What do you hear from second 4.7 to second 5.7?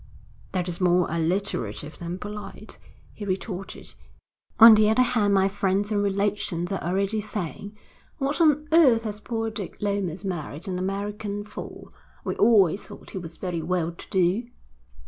the other hand my